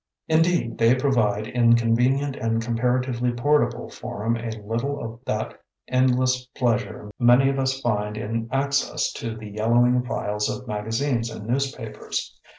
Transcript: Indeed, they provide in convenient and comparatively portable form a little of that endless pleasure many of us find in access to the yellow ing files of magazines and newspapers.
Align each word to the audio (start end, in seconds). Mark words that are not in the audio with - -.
Indeed, 0.27 0.79
they 0.79 0.95
provide 0.95 1.45
in 1.45 1.75
convenient 1.75 2.35
and 2.35 2.59
comparatively 2.59 3.31
portable 3.33 3.87
form 3.87 4.35
a 4.35 4.49
little 4.65 4.99
of 4.99 5.19
that 5.27 5.61
endless 5.87 6.43
pleasure 6.55 7.11
many 7.19 7.49
of 7.51 7.59
us 7.59 7.79
find 7.81 8.17
in 8.17 8.49
access 8.51 9.13
to 9.13 9.35
the 9.35 9.47
yellow 9.51 9.85
ing 9.85 10.01
files 10.03 10.49
of 10.49 10.67
magazines 10.67 11.29
and 11.29 11.45
newspapers. 11.45 12.35